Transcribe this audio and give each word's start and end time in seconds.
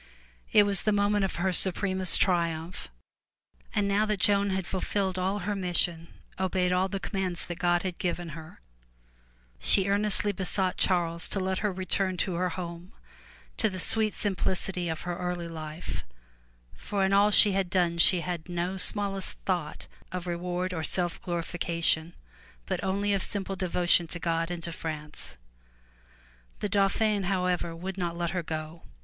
It 0.51 0.63
was 0.63 0.81
the 0.81 0.91
moment 0.91 1.25
of 1.25 1.35
her 1.35 1.53
supremest 1.53 2.19
triumph. 2.19 2.89
And 3.75 3.87
now 3.87 4.07
that 4.07 4.19
Joan 4.19 4.49
had 4.49 4.65
fulfilled 4.65 5.19
all 5.19 5.37
her 5.45 5.55
mis 5.55 5.77
sion, 5.77 6.07
obeyed 6.39 6.71
all 6.71 6.87
the 6.87 6.99
commands 6.99 7.45
that 7.45 7.59
God 7.59 7.83
had 7.83 7.99
given 7.99 8.29
her, 8.29 8.61
she 9.59 9.87
earnestly 9.87 10.31
besought 10.31 10.75
Charles 10.77 11.29
to 11.29 11.39
let 11.39 11.59
her 11.59 11.71
return 11.71 12.17
to 12.17 12.33
her 12.33 12.49
home 12.49 12.93
to 13.57 13.69
the 13.69 13.79
sweet 13.79 14.15
simplicity 14.15 14.89
of 14.89 15.01
her 15.01 15.15
early 15.17 15.47
life, 15.47 16.03
for 16.75 17.05
in 17.05 17.13
all 17.13 17.29
she 17.29 17.51
had 17.51 17.69
done 17.69 17.99
she 17.99 18.21
had 18.21 18.49
no 18.49 18.77
smallest 18.77 19.33
thought 19.45 19.87
of 20.11 20.25
reward 20.25 20.73
or 20.73 20.81
self 20.83 21.21
glorification, 21.21 22.15
but 22.65 22.83
only 22.83 23.13
of 23.13 23.21
simple 23.21 23.55
devotion 23.55 24.07
to 24.07 24.17
God 24.17 24.49
and 24.49 24.63
to 24.63 24.71
France. 24.71 25.35
The 26.59 26.69
Dauphin 26.69 27.25
however 27.25 27.75
would 27.75 27.99
not 27.99 28.15
now 28.15 28.19
let 28.19 28.31
her 28.31 28.41
go. 28.41 28.81